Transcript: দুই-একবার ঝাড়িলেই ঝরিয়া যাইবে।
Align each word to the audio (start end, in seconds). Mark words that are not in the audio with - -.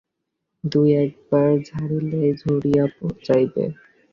দুই-একবার 0.63 1.49
ঝাড়িলেই 1.67 2.29
ঝরিয়া 2.41 2.85
যাইবে। 3.23 3.65